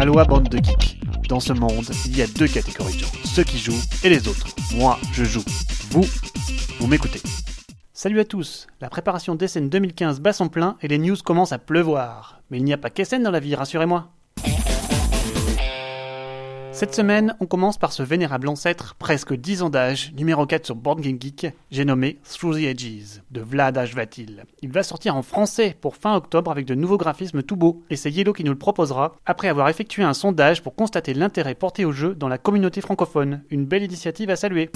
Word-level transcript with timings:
Aloha 0.00 0.24
bande 0.24 0.48
de 0.48 0.56
geeks. 0.56 0.98
Dans 1.28 1.40
ce 1.40 1.52
monde, 1.52 1.84
il 2.06 2.16
y 2.16 2.22
a 2.22 2.26
deux 2.26 2.48
catégories 2.48 2.94
de 2.94 3.00
gens, 3.00 3.12
ceux 3.22 3.44
qui 3.44 3.58
jouent 3.58 3.82
et 4.02 4.08
les 4.08 4.28
autres. 4.28 4.46
Moi, 4.74 4.98
je 5.12 5.24
joue. 5.24 5.44
Vous, 5.90 6.06
vous 6.78 6.86
m'écoutez. 6.86 7.20
Salut 7.92 8.18
à 8.18 8.24
tous. 8.24 8.66
La 8.80 8.88
préparation 8.88 9.34
d'Essen 9.34 9.68
2015 9.68 10.20
bat 10.20 10.32
son 10.32 10.48
plein 10.48 10.78
et 10.80 10.88
les 10.88 10.96
news 10.96 11.18
commencent 11.22 11.52
à 11.52 11.58
pleuvoir. 11.58 12.40
Mais 12.48 12.56
il 12.56 12.64
n'y 12.64 12.72
a 12.72 12.78
pas 12.78 12.88
qu'Essen 12.88 13.22
dans 13.22 13.30
la 13.30 13.40
vie, 13.40 13.54
rassurez-moi. 13.54 14.10
Cette 16.80 16.94
semaine, 16.94 17.36
on 17.40 17.44
commence 17.44 17.76
par 17.76 17.92
ce 17.92 18.02
vénérable 18.02 18.48
ancêtre, 18.48 18.94
presque 18.98 19.34
10 19.34 19.60
ans 19.60 19.68
d'âge, 19.68 20.14
numéro 20.16 20.46
4 20.46 20.64
sur 20.64 20.76
Board 20.76 21.02
Geek, 21.02 21.48
j'ai 21.70 21.84
nommé 21.84 22.20
Through 22.24 22.54
the 22.54 22.62
Edges, 22.62 23.20
de 23.30 23.42
Vlad 23.42 23.76
Ashvatil. 23.76 24.44
Il 24.62 24.72
va 24.72 24.82
sortir 24.82 25.14
en 25.14 25.20
français 25.20 25.76
pour 25.78 25.96
fin 25.96 26.16
octobre 26.16 26.50
avec 26.50 26.64
de 26.64 26.74
nouveaux 26.74 26.96
graphismes 26.96 27.42
tout 27.42 27.56
beaux, 27.56 27.82
et 27.90 27.96
c'est 27.96 28.10
Yellow 28.10 28.32
qui 28.32 28.44
nous 28.44 28.52
le 28.52 28.56
proposera, 28.56 29.14
après 29.26 29.48
avoir 29.48 29.68
effectué 29.68 30.04
un 30.04 30.14
sondage 30.14 30.62
pour 30.62 30.74
constater 30.74 31.12
l'intérêt 31.12 31.54
porté 31.54 31.84
au 31.84 31.92
jeu 31.92 32.14
dans 32.14 32.28
la 32.28 32.38
communauté 32.38 32.80
francophone. 32.80 33.42
Une 33.50 33.66
belle 33.66 33.82
initiative 33.82 34.30
à 34.30 34.36
saluer. 34.36 34.70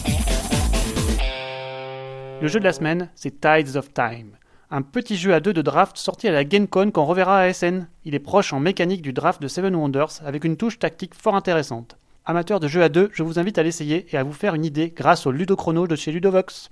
Le 2.43 2.49
jeu 2.49 2.59
de 2.61 2.65
la 2.65 2.75
semaine, 2.75 3.09
c'est 3.15 3.41
Tides 3.41 3.77
of 3.77 3.95
Time 3.95 4.37
un 4.71 4.83
petit 4.83 5.17
jeu 5.17 5.35
à 5.35 5.41
deux 5.41 5.53
de 5.53 5.63
draft 5.63 5.97
sorti 5.97 6.29
à 6.29 6.33
la 6.33 6.45
GameCon 6.45 6.91
qu'on 6.91 7.05
reverra 7.05 7.41
à 7.41 7.53
SN. 7.53 7.87
Il 8.05 8.15
est 8.15 8.21
proche 8.21 8.53
en 8.53 8.61
mécanique 8.61 9.03
du 9.03 9.13
draft 9.13 9.41
de 9.41 9.49
Seven 9.49 9.75
Wonders 9.75 10.21
avec 10.25 10.45
une 10.45 10.57
touche 10.57 10.79
tactique 10.79 11.15
fort 11.15 11.37
intéressante. 11.37 11.97
Amateur 12.27 12.59
de 12.59 12.69
jeux 12.69 12.83
à 12.83 12.89
deux, 12.89 13.11
je 13.13 13.23
vous 13.23 13.39
invite 13.39 13.59
à 13.59 13.63
l'essayer 13.63 14.07
et 14.11 14.17
à 14.17 14.23
vous 14.23 14.33
faire 14.33 14.55
une 14.55 14.65
idée 14.65 14.93
grâce 14.97 15.27
au 15.27 15.31
Ludochrono 15.31 15.87
de 15.87 15.97
chez 15.97 16.11
Ludovox. 16.11 16.71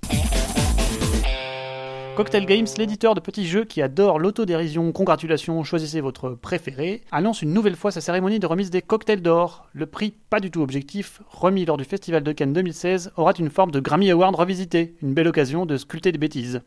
Cocktail 2.15 2.45
Games, 2.45 2.67
l'éditeur 2.77 3.15
de 3.15 3.19
petits 3.19 3.47
jeux 3.47 3.65
qui 3.65 3.81
adore 3.81 4.19
l'autodérision, 4.19 4.91
congratulations, 4.91 5.63
choisissez 5.63 5.99
votre 5.99 6.29
préféré, 6.29 7.01
annonce 7.11 7.41
une 7.41 7.53
nouvelle 7.53 7.75
fois 7.75 7.89
sa 7.89 8.01
cérémonie 8.01 8.37
de 8.39 8.45
remise 8.45 8.69
des 8.69 8.83
cocktails 8.83 9.23
d'or. 9.23 9.67
Le 9.73 9.87
prix, 9.87 10.13
pas 10.29 10.39
du 10.39 10.51
tout 10.51 10.61
objectif, 10.61 11.21
remis 11.27 11.65
lors 11.65 11.77
du 11.77 11.85
Festival 11.85 12.21
de 12.21 12.31
Cannes 12.31 12.53
2016, 12.53 13.13
aura 13.17 13.33
une 13.39 13.49
forme 13.49 13.71
de 13.71 13.79
Grammy 13.79 14.11
Award 14.11 14.35
revisité, 14.35 14.93
une 15.01 15.15
belle 15.15 15.27
occasion 15.27 15.65
de 15.65 15.75
sculpter 15.75 16.11
des 16.11 16.19
bêtises. 16.19 16.61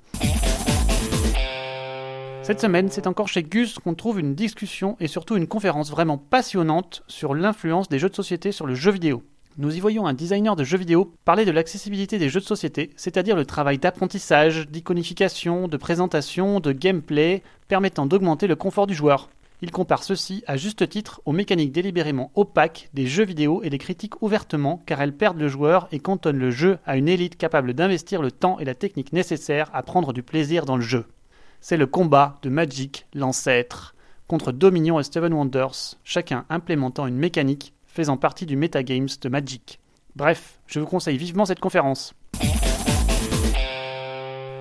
Cette 2.46 2.60
semaine, 2.60 2.90
c'est 2.90 3.08
encore 3.08 3.26
chez 3.26 3.42
Gus 3.42 3.80
qu'on 3.80 3.96
trouve 3.96 4.20
une 4.20 4.36
discussion 4.36 4.96
et 5.00 5.08
surtout 5.08 5.36
une 5.36 5.48
conférence 5.48 5.90
vraiment 5.90 6.16
passionnante 6.16 7.02
sur 7.08 7.34
l'influence 7.34 7.88
des 7.88 7.98
jeux 7.98 8.08
de 8.08 8.14
société 8.14 8.52
sur 8.52 8.68
le 8.68 8.76
jeu 8.76 8.92
vidéo. 8.92 9.24
Nous 9.58 9.76
y 9.76 9.80
voyons 9.80 10.06
un 10.06 10.14
designer 10.14 10.54
de 10.54 10.62
jeux 10.62 10.78
vidéo 10.78 11.12
parler 11.24 11.44
de 11.44 11.50
l'accessibilité 11.50 12.18
des 12.18 12.28
jeux 12.28 12.38
de 12.38 12.44
société, 12.44 12.90
c'est-à-dire 12.94 13.34
le 13.34 13.44
travail 13.44 13.78
d'apprentissage, 13.78 14.68
d'iconification, 14.68 15.66
de 15.66 15.76
présentation, 15.76 16.60
de 16.60 16.70
gameplay, 16.70 17.42
permettant 17.66 18.06
d'augmenter 18.06 18.46
le 18.46 18.54
confort 18.54 18.86
du 18.86 18.94
joueur. 18.94 19.28
Il 19.60 19.72
compare 19.72 20.04
ceci 20.04 20.44
à 20.46 20.56
juste 20.56 20.88
titre 20.88 21.20
aux 21.24 21.32
mécaniques 21.32 21.72
délibérément 21.72 22.30
opaques 22.36 22.90
des 22.94 23.08
jeux 23.08 23.24
vidéo 23.24 23.60
et 23.64 23.70
les 23.70 23.78
critiques 23.78 24.22
ouvertement 24.22 24.84
car 24.86 25.02
elles 25.02 25.16
perdent 25.16 25.40
le 25.40 25.48
joueur 25.48 25.88
et 25.90 25.98
cantonnent 25.98 26.38
le 26.38 26.52
jeu 26.52 26.78
à 26.86 26.96
une 26.96 27.08
élite 27.08 27.38
capable 27.38 27.74
d'investir 27.74 28.22
le 28.22 28.30
temps 28.30 28.60
et 28.60 28.64
la 28.64 28.76
technique 28.76 29.12
nécessaires 29.12 29.68
à 29.72 29.82
prendre 29.82 30.12
du 30.12 30.22
plaisir 30.22 30.64
dans 30.64 30.76
le 30.76 30.82
jeu 30.82 31.06
c'est 31.68 31.76
le 31.76 31.88
combat 31.88 32.36
de 32.42 32.48
Magic, 32.48 33.08
l'ancêtre, 33.12 33.96
contre 34.28 34.52
Dominion 34.52 35.00
et 35.00 35.02
Steven 35.02 35.34
Wonders, 35.34 35.96
chacun 36.04 36.44
implémentant 36.48 37.08
une 37.08 37.16
mécanique 37.16 37.74
faisant 37.86 38.16
partie 38.16 38.46
du 38.46 38.54
metagames 38.54 39.08
de 39.20 39.28
Magic. 39.28 39.80
Bref, 40.14 40.60
je 40.68 40.78
vous 40.78 40.86
conseille 40.86 41.16
vivement 41.16 41.44
cette 41.44 41.58
conférence. 41.58 42.14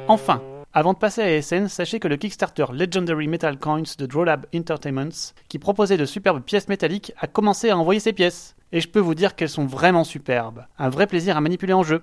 Enfin, 0.08 0.42
avant 0.74 0.94
de 0.94 0.98
passer 0.98 1.22
à 1.22 1.42
SN, 1.44 1.68
sachez 1.68 2.00
que 2.00 2.08
le 2.08 2.18
Kickstarter 2.18 2.66
Legendary 2.74 3.28
Metal 3.28 3.60
Coins 3.60 3.84
de 4.00 4.08
Drawlab 4.08 4.48
Entertainments, 4.56 5.32
qui 5.48 5.60
proposait 5.60 5.98
de 5.98 6.06
superbes 6.06 6.42
pièces 6.42 6.70
métalliques, 6.70 7.14
a 7.20 7.28
commencé 7.28 7.70
à 7.70 7.78
envoyer 7.78 8.00
ses 8.00 8.14
pièces. 8.14 8.56
Et 8.72 8.82
je 8.82 8.90
peux 8.90 9.00
vous 9.00 9.14
dire 9.14 9.36
qu'elles 9.36 9.50
sont 9.50 9.68
vraiment 9.68 10.06
superbes. 10.06 10.66
Un 10.80 10.90
vrai 10.90 11.06
plaisir 11.06 11.38
à 11.38 11.42
manipuler 11.42 11.74
en 11.74 11.84
jeu. 11.84 12.02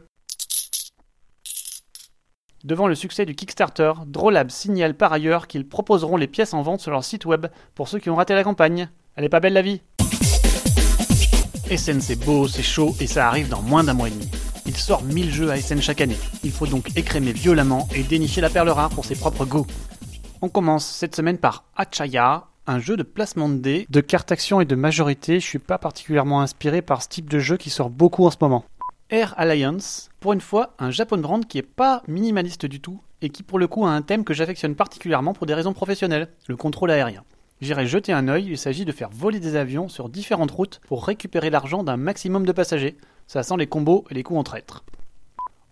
Devant 2.65 2.87
le 2.87 2.95
succès 2.95 3.27
du 3.27 3.35
Kickstarter, 3.35 3.93
Drolab 4.07 4.49
signale 4.49 4.95
par 4.95 5.13
ailleurs 5.13 5.49
qu'ils 5.49 5.67
proposeront 5.67 6.17
les 6.17 6.29
pièces 6.29 6.55
en 6.55 6.63
vente 6.63 6.81
sur 6.81 6.93
leur 6.93 7.03
site 7.03 7.27
web 7.27 7.47
pour 7.75 7.89
ceux 7.89 7.99
qui 7.99 8.09
ont 8.09 8.15
raté 8.15 8.35
la 8.35 8.45
campagne. 8.45 8.89
Elle 9.17 9.25
est 9.25 9.29
pas 9.29 9.41
belle 9.41 9.55
la 9.55 9.63
vie? 9.63 9.81
SN 11.77 12.01
c'est 12.01 12.25
beau, 12.25 12.47
c'est 12.47 12.63
chaud 12.63 12.95
et 13.01 13.09
ça 13.09 13.27
arrive 13.27 13.49
dans 13.49 13.63
moins 13.63 13.83
d'un 13.83 13.95
mois 13.95 14.07
et 14.07 14.13
demi. 14.13 14.29
Il 14.65 14.77
sort 14.77 15.03
1000 15.03 15.33
jeux 15.33 15.51
à 15.51 15.57
SN 15.57 15.81
chaque 15.81 16.01
année. 16.01 16.19
Il 16.45 16.53
faut 16.53 16.69
donc 16.69 16.97
écrémer 16.97 17.33
violemment 17.33 17.89
et 17.97 18.05
dénicher 18.05 18.41
la 18.41 18.49
perle 18.49 18.69
rare 18.69 18.91
pour 18.91 19.07
ses 19.07 19.17
propres 19.17 19.45
goûts. 19.45 19.67
On 20.41 20.49
commence 20.49 20.87
cette 20.87 21.17
semaine 21.17 21.39
par 21.39 21.65
Achaya, 21.75 22.47
un 22.69 22.79
jeu 22.79 22.97
de 22.97 23.03
placement 23.03 23.49
de 23.49 23.57
dés, 23.57 23.87
de 23.91 24.01
cartes 24.01 24.31
action 24.31 24.61
et 24.61 24.67
de 24.67 24.77
majorité. 24.77 25.41
Je 25.41 25.47
suis 25.47 25.59
pas 25.59 25.79
particulièrement 25.79 26.43
inspiré 26.43 26.81
par 26.81 27.03
ce 27.03 27.09
type 27.09 27.29
de 27.29 27.41
jeu 27.41 27.57
qui 27.57 27.71
sort 27.71 27.91
beaucoup 27.91 28.25
en 28.25 28.31
ce 28.31 28.37
moment. 28.41 28.65
Air 29.13 29.35
Alliance, 29.37 30.09
pour 30.21 30.33
une 30.33 30.41
fois, 30.41 30.75
un 30.79 30.91
Japon 30.91 31.19
brand 31.19 31.47
qui 31.47 31.59
est 31.59 31.63
pas 31.63 32.03
minimaliste 32.09 32.65
du 32.65 32.81
tout 32.81 33.03
et 33.21 33.29
qui 33.29 33.43
pour 33.43 33.59
le 33.59 33.69
coup 33.69 33.85
a 33.85 33.91
un 33.91 34.01
thème 34.01 34.25
que 34.25 34.33
j'affectionne 34.33 34.75
particulièrement 34.75 35.35
pour 35.35 35.47
des 35.47 35.53
raisons 35.53 35.75
professionnelles, 35.75 36.29
le 36.49 36.57
contrôle 36.57 36.91
aérien. 36.91 37.23
J'irai 37.61 37.87
jeter 37.87 38.15
un 38.15 38.27
œil, 38.29 38.47
il 38.47 38.57
s'agit 38.57 38.87
de 38.87 38.91
faire 38.91 39.11
voler 39.11 39.39
des 39.39 39.57
avions 39.57 39.91
sur 39.91 40.09
différentes 40.09 40.53
routes 40.53 40.81
pour 40.89 41.05
récupérer 41.05 41.51
l'argent 41.51 41.85
d'un 41.85 41.99
maximum 41.99 42.47
de 42.47 42.53
passagers. 42.53 42.97
Ça 43.27 43.43
sent 43.43 43.59
les 43.59 43.67
combos 43.67 44.07
et 44.09 44.15
les 44.15 44.23
coups 44.23 44.41
en 44.41 44.45
traître. 44.45 44.83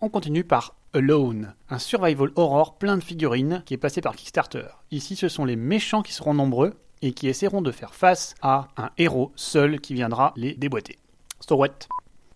On 0.01 0.09
continue 0.09 0.43
par 0.43 0.75
Alone, 0.93 1.55
un 1.71 1.79
survival 1.79 2.29
horror 2.35 2.77
plein 2.77 2.95
de 2.95 3.03
figurines 3.03 3.63
qui 3.65 3.73
est 3.73 3.77
passé 3.77 4.01
par 4.01 4.15
Kickstarter. 4.15 4.67
Ici, 4.91 5.15
ce 5.15 5.29
sont 5.29 5.45
les 5.45 5.55
méchants 5.55 6.03
qui 6.03 6.13
seront 6.13 6.35
nombreux 6.35 6.75
et 7.01 7.13
qui 7.13 7.27
essaieront 7.27 7.63
de 7.63 7.71
faire 7.71 7.95
face 7.95 8.35
à 8.43 8.67
un 8.77 8.91
héros 8.99 9.31
seul 9.35 9.81
qui 9.81 9.95
viendra 9.95 10.31
les 10.35 10.53
déboîter. 10.53 10.99
So 11.39 11.55
what? 11.55 11.87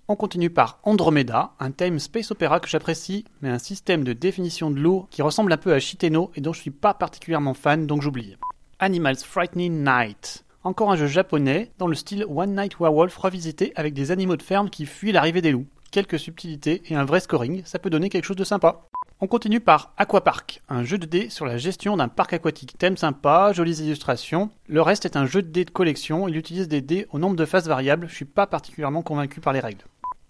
On 0.07 0.15
continue 0.15 0.51
par 0.51 0.79
Andromeda, 0.83 1.53
un 1.59 1.71
thème 1.71 1.99
space 1.99 2.29
opéra 2.29 2.59
que 2.59 2.67
j'apprécie, 2.67 3.25
mais 3.41 3.49
un 3.49 3.57
système 3.57 4.03
de 4.03 4.13
définition 4.13 4.69
de 4.69 4.79
l'eau 4.79 5.07
qui 5.09 5.23
ressemble 5.23 5.51
un 5.51 5.57
peu 5.57 5.73
à 5.73 5.79
Shiteno 5.79 6.31
et 6.35 6.41
dont 6.41 6.53
je 6.53 6.61
suis 6.61 6.71
pas 6.71 6.93
particulièrement 6.93 7.55
fan, 7.55 7.87
donc 7.87 8.01
j'oublie. 8.01 8.37
Animals 8.79 9.17
Frightening 9.17 9.83
Night. 9.83 10.45
Encore 10.63 10.91
un 10.91 10.95
jeu 10.95 11.07
japonais, 11.07 11.71
dans 11.79 11.87
le 11.87 11.95
style 11.95 12.25
One 12.29 12.55
Night 12.55 12.77
Werewolf 12.79 13.17
revisité 13.17 13.73
avec 13.75 13.93
des 13.93 14.11
animaux 14.11 14.37
de 14.37 14.43
ferme 14.43 14.69
qui 14.69 14.85
fuient 14.85 15.11
l'arrivée 15.11 15.41
des 15.41 15.51
loups. 15.51 15.65
Quelques 15.91 16.19
subtilités 16.19 16.83
et 16.87 16.95
un 16.95 17.05
vrai 17.05 17.19
scoring, 17.19 17.63
ça 17.65 17.79
peut 17.79 17.89
donner 17.89 18.09
quelque 18.09 18.25
chose 18.25 18.35
de 18.35 18.43
sympa. 18.43 18.87
On 19.21 19.27
continue 19.27 19.61
par 19.61 19.93
Aquapark, 19.95 20.61
un 20.67 20.83
jeu 20.83 20.97
de 20.97 21.05
dés 21.05 21.29
sur 21.29 21.45
la 21.45 21.57
gestion 21.57 21.95
d'un 21.95 22.09
parc 22.09 22.33
aquatique. 22.33 22.77
Thème 22.77 22.97
sympa, 22.97 23.53
jolies 23.53 23.79
illustrations. 23.79 24.49
Le 24.67 24.81
reste 24.81 25.05
est 25.05 25.15
un 25.15 25.25
jeu 25.25 25.41
de 25.41 25.47
dés 25.47 25.63
de 25.63 25.69
collection, 25.71 26.27
il 26.27 26.35
utilise 26.35 26.67
des 26.67 26.81
dés 26.81 27.07
au 27.11 27.17
nombre 27.17 27.37
de 27.37 27.45
faces 27.45 27.67
variables, 27.67 28.09
je 28.09 28.13
suis 28.13 28.25
pas 28.25 28.45
particulièrement 28.45 29.03
convaincu 29.03 29.39
par 29.39 29.53
les 29.53 29.61
règles. 29.61 29.85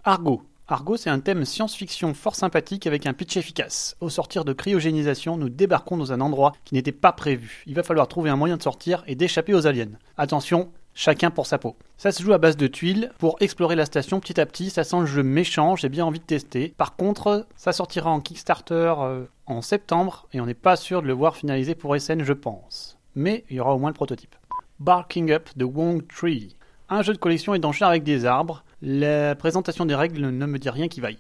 Argo. 0.08 0.44
Argo, 0.68 0.98
c'est 0.98 1.10
un 1.10 1.20
thème 1.20 1.46
science-fiction 1.46 2.14
fort 2.14 2.36
sympathique 2.36 2.86
avec 2.86 3.08
un 3.08 3.14
pitch 3.14 3.38
efficace. 3.38 3.98
Au 4.02 4.10
sortir 4.10 4.46
de 4.46 4.54
cryogénisation, 4.54 5.36
nous 5.36 5.50
débarquons 5.50 5.98
dans 5.98 6.14
un 6.14 6.22
endroit 6.22 6.54
qui 6.64 6.76
n'était 6.76 6.92
pas 6.92 7.12
prévu. 7.12 7.64
Il 7.66 7.74
va 7.74 7.82
falloir 7.82 8.08
trouver 8.08 8.30
un 8.30 8.36
moyen 8.36 8.58
de 8.58 8.62
sortir 8.62 9.04
et 9.08 9.16
d'échapper 9.16 9.56
aux 9.56 9.66
aliens. 9.66 9.90
Attention, 10.16 10.70
chacun 10.94 11.32
pour 11.32 11.48
sa 11.48 11.58
peau. 11.58 11.76
Ça 11.98 12.12
se 12.12 12.22
joue 12.22 12.34
à 12.34 12.38
base 12.38 12.56
de 12.56 12.68
tuiles 12.68 13.12
pour 13.18 13.38
explorer 13.40 13.76
la 13.76 13.86
station 13.86 14.20
petit 14.20 14.40
à 14.40 14.46
petit. 14.46 14.70
Ça 14.70 14.84
sent 14.84 15.00
le 15.00 15.06
jeu 15.08 15.24
méchant, 15.24 15.76
j'ai 15.76 15.90
bien 15.90 16.06
envie 16.06 16.20
de 16.20 16.26
tester. 16.26 16.76
Par 16.78 16.96
contre, 16.96 17.48
ça 17.56 17.74
sortira 17.74 18.12
en 18.12 18.20
Kickstarter 18.20 18.94
euh, 19.00 19.26
en 19.48 19.64
septembre 19.64 20.28
et 20.34 20.40
on 20.40 20.46
n'est 20.46 20.54
pas 20.54 20.76
sûr 20.76 21.02
de 21.02 21.08
le 21.08 21.14
voir 21.14 21.36
finalisé 21.36 21.74
pour 21.74 22.00
SN, 22.00 22.22
je 22.22 22.34
pense. 22.34 23.00
Mais 23.16 23.44
il 23.50 23.56
y 23.56 23.60
aura 23.60 23.74
au 23.74 23.80
moins 23.80 23.90
le 23.90 23.96
prototype. 23.96 24.36
Barking 24.80 25.32
Up 25.32 25.50
de 25.56 25.66
Wong 25.66 26.06
Tree. 26.08 26.56
Un 26.90 27.02
jeu 27.02 27.14
de 27.14 27.18
collection 27.18 27.56
et 27.56 27.60
d'enchères 27.60 27.88
avec 27.88 28.04
des 28.04 28.26
arbres. 28.26 28.64
La 28.82 29.36
présentation 29.36 29.86
des 29.86 29.96
règles 29.96 30.30
ne 30.30 30.46
me 30.46 30.60
dit 30.60 30.70
rien 30.70 30.88
qui 30.88 31.02
vaille. 31.02 31.18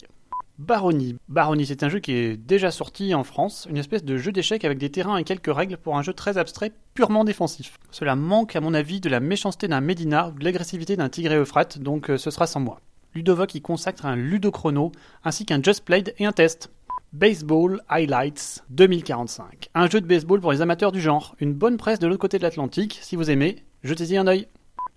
Baronie. 0.57 1.17
Baronie, 1.27 1.66
c'est 1.66 1.83
un 1.83 1.89
jeu 1.89 1.99
qui 1.99 2.13
est 2.13 2.38
déjà 2.38 2.71
sorti 2.71 3.13
en 3.13 3.25
France, 3.25 3.67
une 3.69 3.77
espèce 3.77 4.05
de 4.05 4.17
jeu 4.17 4.31
d'échecs 4.31 4.63
avec 4.63 4.77
des 4.77 4.89
terrains 4.89 5.17
et 5.17 5.25
quelques 5.25 5.53
règles 5.53 5.77
pour 5.77 5.97
un 5.97 6.01
jeu 6.01 6.13
très 6.13 6.38
abstrait, 6.38 6.71
purement 6.94 7.25
défensif. 7.25 7.77
Cela 7.91 8.15
manque 8.15 8.55
à 8.55 8.61
mon 8.61 8.73
avis 8.73 9.01
de 9.01 9.09
la 9.09 9.19
méchanceté 9.19 9.67
d'un 9.67 9.81
Médina 9.81 10.29
ou 10.29 10.39
de 10.39 10.45
l'agressivité 10.45 10.95
d'un 10.95 11.09
Tigre 11.09 11.33
Euphrate, 11.33 11.80
donc 11.80 12.09
euh, 12.09 12.18
ce 12.18 12.31
sera 12.31 12.47
sans 12.47 12.62
moi. 12.62 12.80
Ludovoc 13.15 13.56
y 13.56 13.62
consacre 13.62 14.06
un 14.06 14.15
ludochrono, 14.15 14.91
ainsi 15.24 15.45
qu'un 15.45 15.62
Just 15.62 15.83
Played 15.83 16.13
et 16.19 16.25
un 16.25 16.31
test. 16.31 16.71
Baseball 17.12 17.81
Highlights 17.89 18.63
2045. 18.69 19.69
Un 19.74 19.89
jeu 19.89 20.01
de 20.01 20.07
baseball 20.07 20.41
pour 20.41 20.51
les 20.51 20.62
amateurs 20.62 20.91
du 20.91 21.01
genre. 21.01 21.35
Une 21.39 21.53
bonne 21.53 21.77
presse 21.77 22.00
de 22.00 22.07
l'autre 22.07 22.19
côté 22.19 22.38
de 22.38 22.44
l'Atlantique, 22.44 23.00
si 23.01 23.15
vous 23.15 23.30
aimez, 23.30 23.63
jetez-y 23.83 24.18
un 24.18 24.27
œil. 24.27 24.47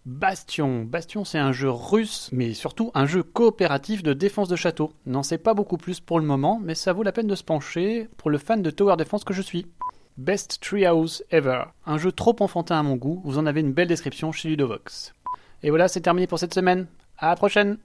Bastion. 0.08 0.84
Bastion, 0.84 1.26
c'est 1.26 1.36
un 1.36 1.52
jeu 1.52 1.68
russe, 1.68 2.30
mais 2.32 2.54
surtout 2.54 2.90
un 2.94 3.04
jeu 3.04 3.22
coopératif 3.22 4.02
de 4.02 4.14
défense 4.14 4.48
de 4.48 4.56
château. 4.56 4.94
N'en 5.04 5.22
sais 5.22 5.36
pas 5.36 5.52
beaucoup 5.52 5.76
plus 5.76 6.00
pour 6.00 6.18
le 6.18 6.24
moment, 6.24 6.58
mais 6.64 6.74
ça 6.74 6.94
vaut 6.94 7.02
la 7.02 7.12
peine 7.12 7.26
de 7.26 7.34
se 7.34 7.44
pencher 7.44 8.08
pour 8.16 8.30
le 8.30 8.38
fan 8.38 8.62
de 8.62 8.70
Tower 8.70 8.96
Defense 8.96 9.24
que 9.24 9.34
je 9.34 9.42
suis. 9.42 9.66
Best 10.16 10.62
Treehouse 10.62 11.22
Ever. 11.30 11.64
Un 11.84 11.98
jeu 11.98 12.10
trop 12.10 12.34
enfantin 12.40 12.78
à 12.78 12.82
mon 12.82 12.96
goût, 12.96 13.20
vous 13.22 13.36
en 13.36 13.44
avez 13.44 13.60
une 13.60 13.74
belle 13.74 13.88
description 13.88 14.32
chez 14.32 14.48
Ludovox. 14.48 15.12
Et 15.62 15.68
voilà, 15.68 15.88
c'est 15.88 16.00
terminé 16.00 16.26
pour 16.26 16.38
cette 16.38 16.54
semaine. 16.54 16.86
À 17.18 17.28
la 17.28 17.36
prochaine! 17.36 17.76